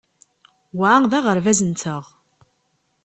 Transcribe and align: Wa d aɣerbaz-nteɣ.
Wa 0.77 0.91
d 1.11 1.11
aɣerbaz-nteɣ. 1.19 2.03